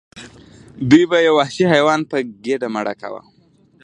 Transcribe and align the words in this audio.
دوی 0.89 1.03
به 1.09 1.17
یو 1.27 1.33
وحشي 1.39 1.65
حیوان 1.73 1.99
په 2.09 2.17
ګډه 2.45 2.67
مړه 2.75 2.93
کاوه. 3.01 3.21